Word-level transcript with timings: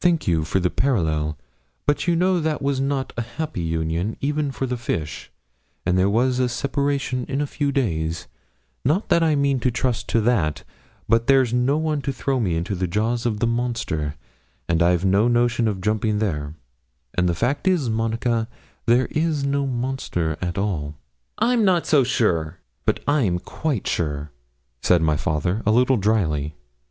'Thank 0.00 0.26
you 0.26 0.42
for 0.42 0.58
the 0.58 0.70
parallel, 0.70 1.36
but 1.84 2.08
you 2.08 2.16
know 2.16 2.40
that 2.40 2.62
was 2.62 2.80
not 2.80 3.12
a 3.18 3.20
happy 3.20 3.60
union, 3.60 4.16
even 4.22 4.50
for 4.50 4.64
the 4.64 4.78
fish, 4.78 5.30
and 5.84 5.98
there 5.98 6.08
was 6.08 6.38
a 6.38 6.48
separation 6.48 7.26
in 7.26 7.42
a 7.42 7.46
few 7.46 7.70
days; 7.70 8.26
not 8.86 9.10
that 9.10 9.22
I 9.22 9.34
mean 9.34 9.60
to 9.60 9.70
trust 9.70 10.08
to 10.08 10.22
that; 10.22 10.64
but 11.10 11.26
there's 11.26 11.52
no 11.52 11.76
one 11.76 12.00
to 12.00 12.10
throw 12.10 12.40
me 12.40 12.56
into 12.56 12.74
the 12.74 12.86
jaws 12.86 13.26
of 13.26 13.38
the 13.40 13.46
monster, 13.46 14.14
and 14.66 14.82
I've 14.82 15.04
no 15.04 15.28
notion 15.28 15.68
of 15.68 15.82
jumping 15.82 16.20
there; 16.20 16.54
and 17.12 17.28
the 17.28 17.34
fact 17.34 17.68
is, 17.68 17.90
Monica, 17.90 18.48
there's 18.86 19.44
no 19.44 19.66
monster 19.66 20.38
at 20.40 20.56
all.' 20.56 20.94
'I'm 21.38 21.66
not 21.66 21.86
so 21.86 22.02
sure.' 22.02 22.60
'But 22.86 23.00
I'm 23.06 23.38
quite 23.38 23.86
sure,' 23.86 24.30
said 24.80 25.02
my 25.02 25.18
father, 25.18 25.60
a 25.66 25.70
little 25.70 25.98
drily. 25.98 26.54